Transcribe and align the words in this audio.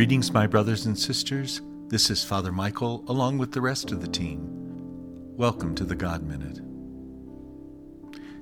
Greetings, 0.00 0.32
my 0.32 0.46
brothers 0.46 0.86
and 0.86 0.98
sisters. 0.98 1.60
This 1.88 2.08
is 2.08 2.24
Father 2.24 2.52
Michael, 2.52 3.04
along 3.06 3.36
with 3.36 3.52
the 3.52 3.60
rest 3.60 3.92
of 3.92 4.00
the 4.00 4.08
team. 4.08 4.40
Welcome 5.36 5.74
to 5.74 5.84
the 5.84 5.94
God 5.94 6.22
Minute. 6.22 6.58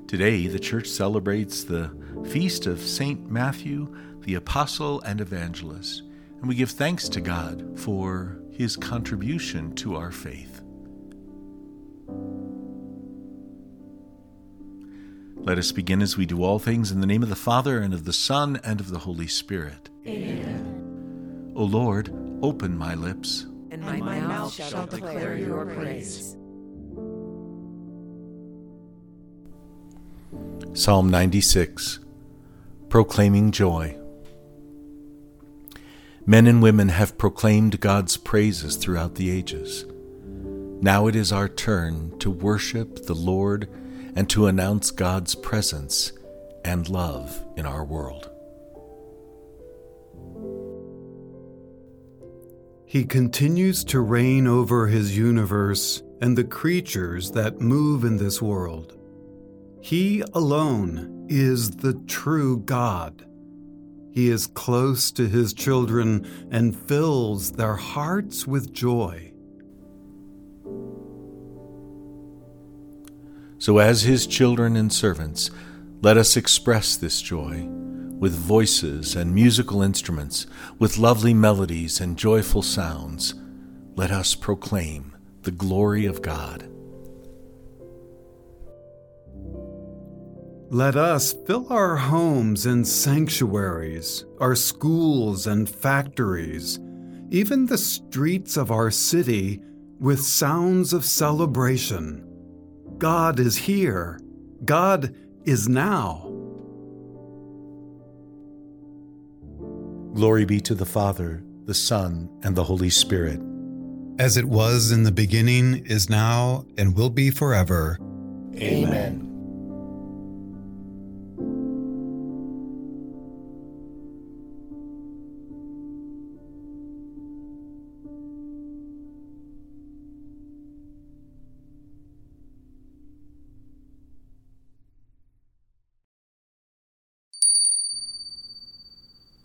Today, 0.07 0.47
the 0.47 0.61
church 0.61 0.87
celebrates 0.87 1.65
the 1.65 1.91
feast 2.29 2.67
of 2.67 2.81
St. 2.81 3.29
Matthew, 3.29 3.93
the 4.21 4.37
Apostle 4.37 5.01
and 5.01 5.21
Evangelist, 5.21 6.05
and 6.39 6.48
we 6.48 6.55
give 6.55 6.71
thanks 6.71 7.09
to 7.09 7.21
God 7.21 7.77
for 7.77 8.41
his 8.53 8.77
contribution 8.77 9.75
to 9.75 9.97
our 9.97 10.12
faith. 10.12 10.62
Let 15.39 15.59
us 15.59 15.73
begin 15.73 16.03
as 16.03 16.17
we 16.17 16.25
do 16.25 16.45
all 16.45 16.61
things 16.61 16.93
in 16.93 17.01
the 17.01 17.06
name 17.09 17.25
of 17.25 17.31
the 17.31 17.34
Father, 17.34 17.81
and 17.81 17.93
of 17.93 18.05
the 18.05 18.12
Son, 18.12 18.61
and 18.62 18.79
of 18.79 18.91
the 18.91 19.01
Holy 19.01 19.27
Spirit. 19.27 19.91
Amen. 20.06 20.78
O 21.59 21.65
Lord, 21.65 22.15
open 22.41 22.79
my 22.79 22.95
lips, 22.95 23.45
and 23.73 23.83
my, 23.83 23.95
and 23.95 24.05
my 24.05 24.21
mouth, 24.21 24.29
mouth 24.29 24.55
shall 24.55 24.87
declare 24.87 25.37
your 25.37 25.67
praise. 25.67 26.37
Psalm 30.73 31.11
96 31.11 31.98
Proclaiming 32.89 33.51
Joy. 33.51 33.98
Men 36.25 36.47
and 36.47 36.62
women 36.62 36.91
have 36.91 37.19
proclaimed 37.19 37.81
God's 37.81 38.17
praises 38.17 38.77
throughout 38.77 39.17
the 39.17 39.29
ages. 39.29 39.84
Now 40.81 41.09
it 41.09 41.17
is 41.17 41.33
our 41.33 41.48
turn 41.48 42.17
to 42.20 42.31
worship 42.31 43.06
the 43.06 43.17
Lord 43.17 43.69
and 44.14 44.31
to 44.31 44.47
announce 44.47 44.92
God's 44.92 45.34
presence 45.34 46.12
and 46.64 46.89
love 46.89 47.45
in 47.56 47.67
our 47.67 47.84
world. 47.84 48.31
He 52.89 53.05
continues 53.05 53.84
to 53.84 54.00
reign 54.00 54.47
over 54.47 54.86
his 54.86 55.14
universe 55.14 56.03
and 56.22 56.39
the 56.39 56.44
creatures 56.44 57.33
that 57.33 57.61
move 57.61 58.03
in 58.03 58.17
this 58.17 58.41
world. 58.41 58.97
He 59.83 60.25
alone 60.33 61.27
is 61.28 61.70
the 61.70 61.92
true 62.06 62.61
God. 62.61 63.27
He 64.11 64.30
is 64.30 64.47
close 64.47 65.11
to 65.12 65.28
his 65.28 65.53
children 65.53 66.27
and 66.50 66.75
fills 66.75 67.53
their 67.53 67.77
hearts 67.77 68.47
with 68.47 68.72
joy. 68.72 69.33
So, 73.58 73.77
as 73.77 74.00
his 74.00 74.27
children 74.27 74.77
and 74.77 74.91
servants, 74.91 75.50
let 76.00 76.17
us 76.17 76.39
express 76.39 76.97
this 76.97 77.20
joy 77.20 77.69
with 78.19 78.34
voices 78.34 79.14
and 79.14 79.34
musical 79.34 79.83
instruments, 79.83 80.47
with 80.78 80.98
lovely 80.98 81.34
melodies 81.34 82.00
and 82.00 82.16
joyful 82.16 82.62
sounds. 82.62 83.34
Let 83.94 84.11
us 84.11 84.34
proclaim 84.34 85.16
the 85.42 85.50
glory 85.50 86.06
of 86.06 86.22
God. 86.22 86.69
Let 90.70 90.96
us 90.96 91.33
fill 91.46 91.73
our 91.73 91.96
homes 91.96 92.67
and 92.67 92.86
sanctuaries, 92.86 94.27
our 94.39 94.55
schools 94.55 95.46
and 95.46 95.68
factories, 95.68 96.78
even 97.30 97.67
the 97.67 97.78
streets 97.78 98.58
of 98.58 98.70
our 98.70 98.90
city 98.90 99.62
with 99.98 100.20
sounds 100.20 100.92
of 100.92 101.05
celebration. 101.05 102.24
God 102.98 103.40
is 103.40 103.57
here. 103.57 104.20
God 104.64 105.14
is 105.45 105.68
now. 105.68 106.27
Glory 110.14 110.45
be 110.45 110.61
to 110.61 110.74
the 110.74 110.86
Father, 110.86 111.42
the 111.64 111.74
Son, 111.74 112.29
and 112.42 112.57
the 112.57 112.64
Holy 112.64 112.91
Spirit. 112.91 113.41
As 114.19 114.36
it 114.36 114.46
was 114.46 114.91
in 114.91 115.05
the 115.05 115.13
beginning, 115.13 115.86
is 115.86 116.11
now, 116.11 116.64
and 116.77 116.96
will 116.96 117.11
be 117.11 117.30
forever. 117.30 117.98
Amen. 118.57 119.27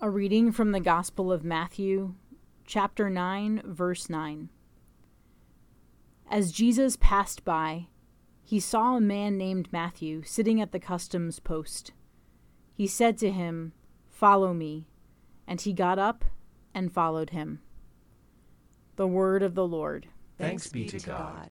A 0.04 0.10
reading 0.10 0.52
from 0.52 0.74
the 0.74 0.82
Gospel 0.82 1.32
of 1.32 1.46
Matthew, 1.46 2.16
chapter 2.66 3.10
9, 3.10 3.62
verse 3.64 4.10
9. 4.10 4.50
As 6.30 6.52
Jesus 6.52 6.98
passed 6.98 7.46
by, 7.46 7.88
he 8.44 8.60
saw 8.60 8.98
a 8.98 9.00
man 9.00 9.38
named 9.38 9.72
Matthew 9.72 10.22
sitting 10.26 10.60
at 10.60 10.74
the 10.74 10.80
customs 10.80 11.40
post. 11.40 11.94
He 12.74 12.86
said 12.86 13.18
to 13.20 13.32
him, 13.32 13.72
Follow 14.10 14.54
me. 14.54 14.90
And 15.48 15.62
he 15.62 15.72
got 15.72 15.98
up 15.98 16.26
and 16.74 16.92
followed 16.92 17.30
him. 17.30 17.62
The 18.98 19.08
word 19.08 19.42
of 19.42 19.56
the 19.56 19.66
Lord. 19.66 20.08
Thanks 20.38 20.68
be 20.68 20.86
to 20.88 21.00
God. 21.00 21.48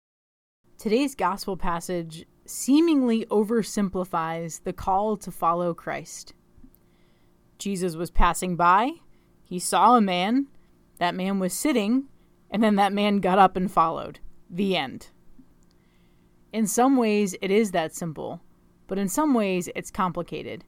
Today's 0.78 1.14
gospel 1.14 1.58
passage 1.58 2.24
seemingly 2.46 3.26
oversimplifies 3.26 4.62
the 4.62 4.72
call 4.72 5.18
to 5.18 5.30
follow 5.30 5.74
Christ. 5.74 6.32
Jesus 7.58 7.96
was 7.96 8.10
passing 8.10 8.56
by. 8.56 8.92
He 9.42 9.58
saw 9.58 9.96
a 9.96 10.00
man. 10.00 10.46
That 10.98 11.14
man 11.14 11.38
was 11.38 11.52
sitting. 11.52 12.04
And 12.50 12.62
then 12.62 12.76
that 12.76 12.92
man 12.92 13.18
got 13.18 13.38
up 13.38 13.56
and 13.56 13.70
followed. 13.70 14.20
The 14.50 14.76
end. 14.76 15.08
In 16.52 16.66
some 16.66 16.96
ways, 16.96 17.34
it 17.42 17.50
is 17.50 17.72
that 17.72 17.94
simple, 17.94 18.40
but 18.86 18.98
in 18.98 19.08
some 19.08 19.34
ways, 19.34 19.68
it's 19.76 19.90
complicated. 19.90 20.64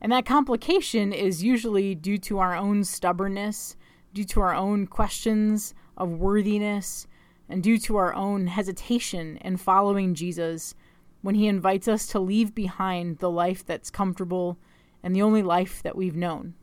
And 0.00 0.12
that 0.12 0.26
complication 0.26 1.14
is 1.14 1.42
usually 1.42 1.94
due 1.94 2.18
to 2.18 2.38
our 2.38 2.54
own 2.54 2.84
stubbornness, 2.84 3.74
due 4.12 4.24
to 4.24 4.40
our 4.40 4.54
own 4.54 4.86
questions 4.86 5.74
of 5.96 6.12
worthiness, 6.12 7.06
and 7.48 7.62
due 7.62 7.78
to 7.78 7.96
our 7.96 8.14
own 8.14 8.48
hesitation 8.48 9.38
in 9.38 9.56
following 9.56 10.14
Jesus 10.14 10.74
when 11.22 11.34
he 11.34 11.46
invites 11.46 11.88
us 11.88 12.06
to 12.08 12.20
leave 12.20 12.54
behind 12.54 13.18
the 13.18 13.30
life 13.30 13.64
that's 13.64 13.90
comfortable 13.90 14.58
and 15.04 15.14
the 15.14 15.22
only 15.22 15.42
life 15.42 15.82
that 15.82 15.94
we've 15.94 16.16
known. 16.16 16.54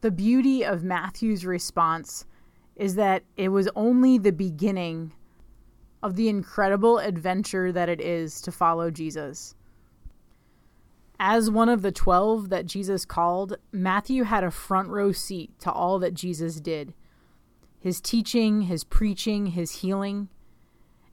The 0.00 0.10
beauty 0.10 0.64
of 0.64 0.82
Matthew's 0.82 1.44
response 1.44 2.24
is 2.74 2.94
that 2.94 3.24
it 3.36 3.50
was 3.50 3.68
only 3.76 4.16
the 4.16 4.32
beginning 4.32 5.12
of 6.02 6.16
the 6.16 6.28
incredible 6.28 6.98
adventure 6.98 7.72
that 7.72 7.90
it 7.90 8.00
is 8.00 8.40
to 8.40 8.52
follow 8.52 8.90
Jesus. 8.90 9.54
As 11.20 11.50
one 11.50 11.68
of 11.68 11.82
the 11.82 11.92
twelve 11.92 12.48
that 12.48 12.64
Jesus 12.64 13.04
called, 13.04 13.58
Matthew 13.70 14.22
had 14.22 14.42
a 14.42 14.50
front 14.50 14.88
row 14.88 15.12
seat 15.12 15.58
to 15.60 15.70
all 15.70 15.98
that 15.98 16.14
Jesus 16.14 16.60
did 16.60 16.94
his 17.80 18.00
teaching, 18.00 18.62
his 18.62 18.82
preaching, 18.82 19.46
his 19.46 19.82
healing. 19.82 20.28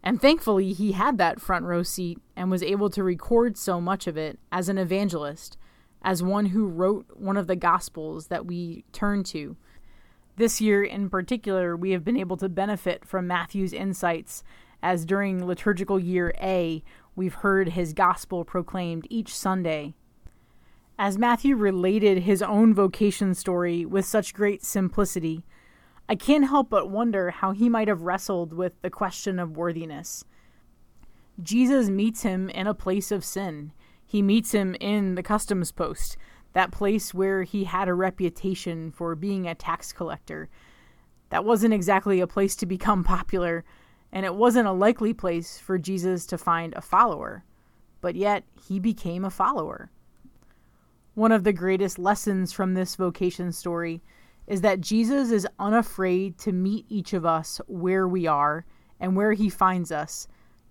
And 0.01 0.19
thankfully, 0.19 0.74
he 0.74 0.94
had 0.94 1.19
that 1.19 1.39
front 1.39 1.66
row 1.66 1.83
seat 1.83 2.19
and 2.36 2.50
was 2.50 2.63
able 2.63 2.89
to 2.89 3.04
record 3.04 3.56
so 3.56 3.80
much 3.80 4.07
of 4.07 4.18
it 4.18 4.39
as 4.51 4.68
an 4.68 4.80
evangelist 4.80 5.57
as 6.06 6.22
one 6.22 6.46
who 6.46 6.68
wrote 6.68 7.07
one 7.16 7.36
of 7.36 7.48
the 7.48 7.56
Gospels 7.56 8.28
that 8.28 8.46
we 8.46 8.86
turn 8.94 9.24
to. 9.24 9.57
This 10.38 10.62
year, 10.62 10.84
in 10.84 11.10
particular, 11.10 11.75
we 11.75 11.92
have 11.92 12.06
been 12.06 12.16
able 12.16 12.38
to 12.38 12.48
benefit 12.48 13.04
from 13.04 13.25
Matthew's 13.25 13.74
insights, 13.74 14.44
as 14.84 15.04
during 15.04 15.46
liturgical 15.46 16.00
year 16.00 16.31
A, 16.40 16.84
we've 17.16 17.34
heard 17.34 17.69
his 17.69 17.94
Gospel 17.94 18.46
proclaimed 18.46 19.07
each 19.10 19.36
Sunday. 19.36 19.96
As 21.00 21.18
Matthew 21.18 21.56
related 21.56 22.19
his 22.19 22.44
own 22.44 22.74
vocation 22.74 23.34
story 23.34 23.84
with 23.84 24.06
such 24.06 24.36
great 24.36 24.63
simplicity, 24.63 25.44
I 26.07 26.13
can't 26.13 26.48
help 26.48 26.69
but 26.69 26.92
wonder 26.92 27.31
how 27.31 27.52
he 27.52 27.68
might 27.68 27.88
have 27.88 28.04
wrestled 28.04 28.54
with 28.54 28.80
the 28.84 28.92
question 28.92 29.40
of 29.40 29.57
worthiness. 29.57 30.24
Jesus 31.42 31.90
meets 31.90 32.22
him 32.22 32.50
in 32.52 32.68
a 32.68 32.75
place 32.75 33.12
of 33.12 33.25
sin 33.25 33.72
he 34.06 34.22
meets 34.22 34.52
him 34.52 34.75
in 34.80 35.16
the 35.16 35.24
customs 35.24 35.72
post, 35.72 36.18
that 36.54 36.72
place 36.72 37.13
where 37.13 37.44
he 37.44 37.66
had 37.66 37.88
a 37.88 37.94
reputation 37.94 38.92
for 38.92 39.16
being 39.16 39.48
a 39.48 39.56
tax 39.56 39.92
collector. 39.92 40.48
That 41.30 41.44
wasn't 41.44 41.74
exactly 41.74 42.22
a 42.22 42.28
place 42.28 42.56
to 42.57 42.66
become 42.66 43.04
popular, 43.04 43.66
and 44.12 44.25
it 44.25 44.36
wasn't 44.36 44.68
a 44.68 44.72
likely 44.72 45.13
place 45.13 45.57
for 45.57 45.78
Jesus 45.78 46.25
to 46.28 46.38
find 46.38 46.74
a 46.74 46.81
follower. 46.81 47.44
But 48.00 48.16
yet, 48.16 48.44
he 48.68 48.80
became 48.80 49.25
a 49.25 49.30
follower. 49.30 49.90
One 51.16 51.31
of 51.31 51.44
the 51.44 51.54
greatest 51.54 51.98
lessons 51.98 52.54
from 52.54 52.74
this 52.74 52.96
vocation 52.96 53.52
story 53.52 54.02
is 54.48 54.62
that 54.62 54.81
Jesus 54.81 55.31
is 55.31 55.48
unafraid 55.57 56.38
to 56.40 56.52
meet 56.52 56.86
each 56.88 57.13
of 57.13 57.25
us 57.25 57.60
where 57.68 58.07
we 58.07 58.28
are 58.28 58.66
and 59.00 59.16
where 59.16 59.34
he 59.34 59.50
finds 59.50 59.92
us, 59.92 60.28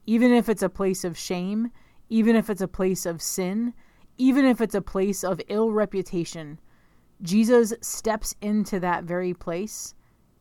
even 0.06 0.32
if 0.32 0.48
it's 0.48 0.62
a 0.62 0.68
place 0.68 1.04
of 1.04 1.18
shame 1.18 1.70
even 2.14 2.36
if 2.36 2.48
it's 2.48 2.60
a 2.60 2.68
place 2.68 3.06
of 3.06 3.20
sin, 3.20 3.74
even 4.16 4.44
if 4.44 4.60
it's 4.60 4.76
a 4.76 4.80
place 4.80 5.24
of 5.24 5.40
ill 5.48 5.72
reputation, 5.72 6.60
Jesus 7.20 7.74
steps 7.80 8.36
into 8.40 8.78
that 8.78 9.02
very 9.02 9.34
place. 9.34 9.96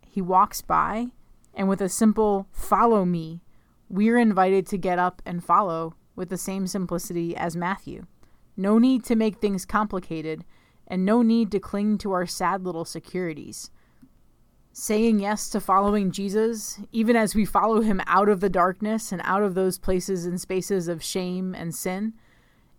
He 0.07 0.21
walks 0.21 0.61
by, 0.61 1.07
and 1.51 1.67
with 1.67 1.81
a 1.81 1.89
simple 1.89 2.47
follow 2.51 3.05
me, 3.05 3.41
we're 3.89 4.19
invited 4.19 4.67
to 4.67 4.77
get 4.77 4.99
up 4.99 5.19
and 5.25 5.43
follow 5.43 5.95
with 6.15 6.29
the 6.29 6.37
same 6.37 6.67
simplicity 6.67 7.35
as 7.35 7.55
Matthew. 7.55 8.05
No 8.55 8.77
need 8.77 9.03
to 9.05 9.15
make 9.15 9.37
things 9.37 9.65
complicated, 9.65 10.45
and 10.87 11.03
no 11.03 11.23
need 11.23 11.49
to 11.53 11.59
cling 11.59 11.97
to 11.97 12.11
our 12.11 12.27
sad 12.27 12.63
little 12.63 12.85
securities. 12.85 13.71
Saying 14.75 15.19
yes 15.19 15.49
to 15.49 15.61
following 15.61 16.09
Jesus, 16.09 16.79
even 16.91 17.15
as 17.15 17.35
we 17.35 17.45
follow 17.45 17.81
him 17.81 18.01
out 18.07 18.27
of 18.27 18.39
the 18.39 18.49
darkness 18.49 19.11
and 19.11 19.21
out 19.23 19.43
of 19.43 19.53
those 19.53 19.77
places 19.77 20.25
and 20.25 20.41
spaces 20.41 20.87
of 20.87 21.03
shame 21.03 21.53
and 21.53 21.75
sin, 21.75 22.13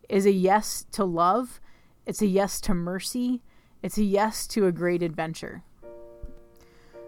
is 0.09 0.27
a 0.27 0.33
yes 0.33 0.87
to 0.91 1.05
love, 1.05 1.61
it's 2.05 2.21
a 2.21 2.27
yes 2.27 2.61
to 2.63 2.75
mercy, 2.75 3.43
it's 3.81 3.97
a 3.97 4.03
yes 4.03 4.49
to 4.49 4.67
a 4.67 4.73
great 4.73 5.05
adventure. 5.05 5.63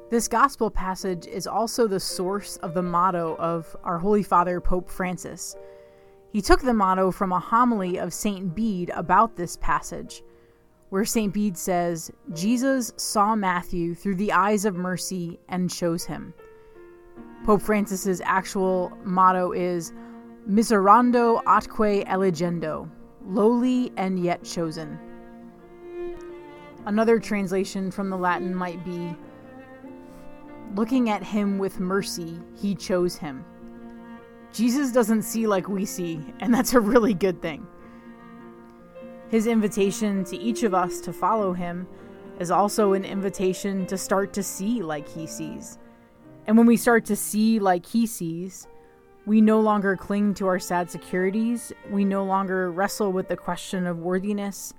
This 0.08 0.28
gospel 0.28 0.70
passage 0.70 1.26
is 1.26 1.48
also 1.48 1.88
the 1.88 1.98
source 1.98 2.56
of 2.58 2.72
the 2.72 2.82
motto 2.82 3.34
of 3.40 3.76
our 3.82 3.98
Holy 3.98 4.22
Father, 4.22 4.60
Pope 4.60 4.88
Francis. 4.88 5.56
He 6.32 6.40
took 6.40 6.60
the 6.60 6.72
motto 6.72 7.10
from 7.10 7.32
a 7.32 7.40
homily 7.40 7.98
of 7.98 8.14
St. 8.14 8.54
Bede 8.54 8.90
about 8.90 9.34
this 9.34 9.56
passage, 9.56 10.22
where 10.90 11.04
St. 11.04 11.32
Bede 11.32 11.56
says, 11.56 12.10
Jesus 12.32 12.92
saw 12.96 13.34
Matthew 13.34 13.94
through 13.94 14.16
the 14.16 14.32
eyes 14.32 14.64
of 14.64 14.76
mercy 14.76 15.38
and 15.48 15.70
chose 15.70 16.04
him. 16.04 16.32
Pope 17.44 17.62
Francis's 17.62 18.20
actual 18.24 18.92
motto 19.04 19.52
is 19.52 19.92
Miserando 20.48 21.42
atque 21.44 22.06
eligendo, 22.06 22.88
lowly 23.24 23.92
and 23.96 24.18
yet 24.18 24.44
chosen. 24.44 24.98
Another 26.86 27.18
translation 27.18 27.90
from 27.90 28.10
the 28.10 28.16
Latin 28.16 28.54
might 28.54 28.84
be 28.84 29.16
Looking 30.74 31.10
at 31.10 31.22
him 31.22 31.58
with 31.58 31.80
mercy, 31.80 32.40
he 32.54 32.74
chose 32.74 33.16
him. 33.16 33.44
Jesus 34.52 34.92
doesn't 34.92 35.22
see 35.22 35.46
like 35.46 35.68
we 35.68 35.84
see, 35.84 36.20
and 36.40 36.52
that's 36.52 36.74
a 36.74 36.80
really 36.80 37.14
good 37.14 37.40
thing. 37.40 37.66
His 39.28 39.46
invitation 39.46 40.24
to 40.24 40.36
each 40.36 40.62
of 40.62 40.74
us 40.74 41.00
to 41.00 41.12
follow 41.12 41.52
him 41.52 41.86
is 42.38 42.50
also 42.50 42.92
an 42.92 43.04
invitation 43.04 43.86
to 43.86 43.98
start 43.98 44.32
to 44.34 44.42
see 44.42 44.82
like 44.82 45.08
he 45.08 45.26
sees. 45.26 45.78
And 46.46 46.56
when 46.56 46.66
we 46.66 46.76
start 46.76 47.04
to 47.06 47.16
see 47.16 47.58
like 47.58 47.84
he 47.84 48.06
sees, 48.06 48.68
we 49.26 49.40
no 49.40 49.60
longer 49.60 49.96
cling 49.96 50.34
to 50.34 50.46
our 50.46 50.60
sad 50.60 50.88
securities. 50.88 51.72
We 51.90 52.04
no 52.04 52.24
longer 52.24 52.70
wrestle 52.70 53.12
with 53.12 53.28
the 53.28 53.36
question 53.36 53.86
of 53.86 53.98
worthiness. 53.98 54.72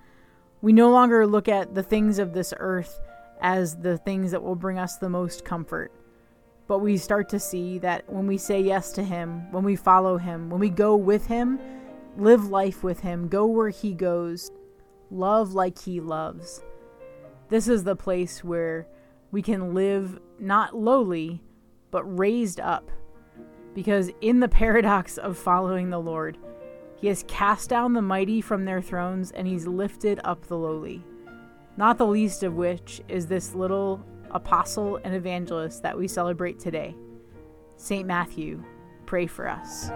We 0.61 0.71
no 0.71 0.89
longer 0.89 1.27
look 1.27 1.49
at 1.49 1.75
the 1.75 1.83
things 1.83 2.17
of 2.17 2.33
this 2.33 2.53
earth 2.57 3.01
as 3.41 3.75
the 3.75 3.97
things 3.97 4.31
that 4.31 4.41
will 4.41 4.55
bring 4.55 4.79
us 4.79 4.95
the 4.95 5.09
most 5.09 5.43
comfort. 5.43 5.91
But 6.67 6.79
we 6.79 6.97
start 6.97 7.27
to 7.29 7.39
see 7.39 7.79
that 7.79 8.09
when 8.09 8.27
we 8.27 8.37
say 8.37 8.61
yes 8.61 8.93
to 8.93 9.03
Him, 9.03 9.51
when 9.51 9.63
we 9.63 9.75
follow 9.75 10.17
Him, 10.17 10.49
when 10.49 10.61
we 10.61 10.69
go 10.69 10.95
with 10.95 11.27
Him, 11.27 11.59
live 12.17 12.49
life 12.49 12.83
with 12.83 12.99
Him, 13.01 13.27
go 13.27 13.45
where 13.45 13.69
He 13.69 13.93
goes, 13.93 14.51
love 15.09 15.53
like 15.53 15.79
He 15.79 15.99
loves. 15.99 16.61
This 17.49 17.67
is 17.67 17.83
the 17.83 17.95
place 17.95 18.43
where 18.43 18.87
we 19.31 19.41
can 19.41 19.73
live 19.73 20.19
not 20.39 20.75
lowly, 20.75 21.41
but 21.91 22.03
raised 22.03 22.59
up. 22.59 22.91
Because 23.73 24.11
in 24.21 24.39
the 24.39 24.47
paradox 24.49 25.17
of 25.17 25.37
following 25.37 25.89
the 25.89 25.99
Lord, 25.99 26.37
He 26.97 27.07
has 27.07 27.23
cast 27.27 27.69
down 27.69 27.93
the 27.93 28.01
mighty 28.01 28.41
from 28.41 28.65
their 28.65 28.81
thrones 28.81 29.31
and 29.31 29.47
He's 29.47 29.67
lifted 29.67 30.19
up 30.23 30.47
the 30.47 30.57
lowly 30.57 31.05
not 31.77 31.99
the 31.99 32.07
least 32.07 32.43
of 32.43 32.55
which 32.55 33.01
is 33.07 33.27
this 33.27 33.53
little 33.53 34.03
apostle 34.31 34.99
and 35.03 35.13
evangelist 35.13 35.83
that 35.83 35.97
we 35.97 36.07
celebrate 36.07 36.59
today. 36.59 36.95
St. 37.77 38.05
Matthew, 38.05 38.63
pray 39.05 39.27
for 39.27 39.47
us. 39.47 39.91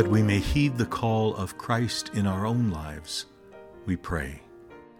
That 0.00 0.08
we 0.08 0.22
may 0.22 0.38
heed 0.38 0.78
the 0.78 0.86
call 0.86 1.34
of 1.36 1.58
Christ 1.58 2.12
in 2.14 2.26
our 2.26 2.46
own 2.46 2.70
lives, 2.70 3.26
we 3.84 3.96
pray. 3.96 4.40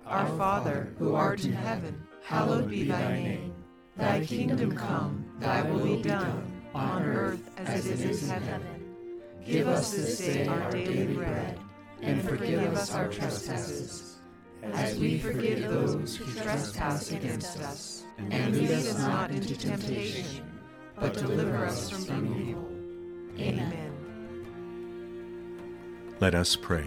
Our 0.05 0.27
Father, 0.37 0.93
who 0.99 1.15
art 1.15 1.43
in 1.43 1.55
heaven, 1.55 2.07
hallowed 2.23 2.69
be 2.69 2.85
thy 2.85 3.15
name. 3.15 3.55
Thy 3.97 4.27
kingdom 4.27 4.77
come, 4.77 5.25
thy 5.39 5.63
will 5.63 5.97
be 5.97 6.03
done, 6.03 6.53
on 6.75 7.03
earth 7.05 7.41
as 7.57 7.87
it 7.87 7.99
is 7.99 8.25
in 8.25 8.43
heaven. 8.43 8.93
Give 9.43 9.69
us 9.69 9.95
this 9.95 10.19
day 10.19 10.47
our 10.47 10.71
daily 10.71 11.15
bread, 11.15 11.59
and 12.03 12.23
forgive 12.23 12.75
us 12.75 12.95
our 12.95 13.09
trespasses, 13.09 14.19
as 14.63 14.99
we 14.99 15.19
forgive 15.19 15.63
those 15.63 16.15
who 16.15 16.31
trespass 16.43 17.11
against 17.11 17.59
us. 17.61 18.05
And 18.19 18.55
lead 18.55 18.71
us 18.71 18.99
not 18.99 19.31
into 19.31 19.57
temptation, 19.57 20.45
but 20.95 21.15
deliver 21.15 21.65
us 21.65 21.89
from 21.89 22.37
evil. 22.39 22.69
Amen. 23.41 23.90
Let 26.21 26.35
us 26.35 26.55
pray. 26.55 26.85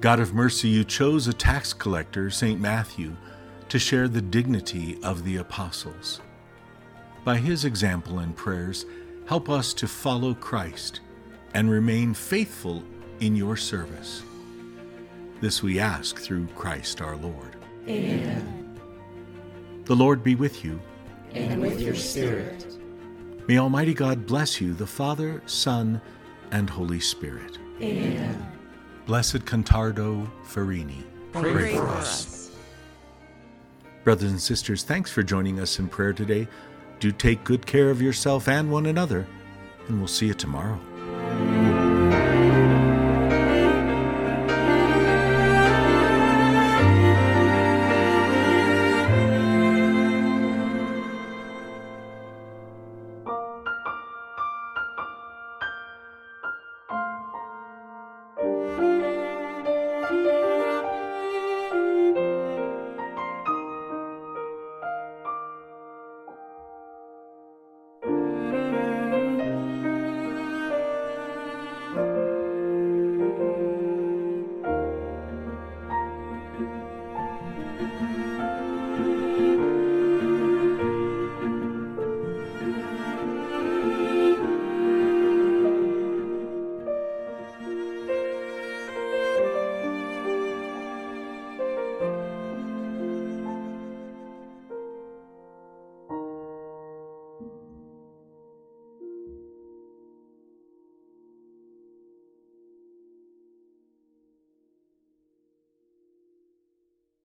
God 0.00 0.18
of 0.18 0.34
mercy, 0.34 0.68
you 0.68 0.82
chose 0.82 1.28
a 1.28 1.32
tax 1.32 1.72
collector, 1.72 2.28
St. 2.28 2.60
Matthew, 2.60 3.14
to 3.68 3.78
share 3.78 4.08
the 4.08 4.20
dignity 4.20 4.98
of 5.04 5.22
the 5.22 5.36
apostles. 5.36 6.20
By 7.24 7.36
his 7.36 7.64
example 7.64 8.18
and 8.18 8.36
prayers, 8.36 8.84
help 9.28 9.48
us 9.48 9.72
to 9.74 9.86
follow 9.86 10.34
Christ 10.34 11.00
and 11.54 11.70
remain 11.70 12.14
faithful 12.14 12.82
in 13.20 13.36
your 13.36 13.56
service. 13.56 14.24
This 15.40 15.62
we 15.62 15.78
ask 15.78 16.18
through 16.18 16.48
Christ 16.56 17.00
our 17.00 17.16
Lord. 17.16 17.56
Amen. 17.88 18.76
The 19.84 19.94
Lord 19.94 20.24
be 20.24 20.34
with 20.34 20.64
you. 20.64 20.80
And 21.32 21.60
with 21.60 21.80
your 21.80 21.94
spirit. 21.94 22.66
May 23.46 23.58
Almighty 23.58 23.94
God 23.94 24.26
bless 24.26 24.60
you, 24.60 24.74
the 24.74 24.86
Father, 24.86 25.42
Son, 25.46 26.00
and 26.52 26.70
Holy 26.70 27.00
Spirit. 27.00 27.58
Amen. 27.80 28.46
Blessed 29.06 29.44
Contardo 29.44 30.30
Ferrini. 30.44 31.02
Pray, 31.32 31.74
for 31.74 31.88
us. 31.88 32.52
Brothers 34.04 34.30
and 34.30 34.40
sisters, 34.40 34.84
thanks 34.84 35.10
for 35.10 35.22
joining 35.22 35.58
us 35.58 35.78
in 35.78 35.88
prayer 35.88 36.12
today. 36.12 36.46
Do 37.00 37.10
take 37.10 37.42
good 37.42 37.66
care 37.66 37.90
of 37.90 38.00
yourself 38.00 38.46
and 38.46 38.70
one 38.70 38.86
another, 38.86 39.26
and 39.88 39.98
we'll 39.98 40.06
see 40.06 40.26
you 40.26 40.34
tomorrow. 40.34 40.78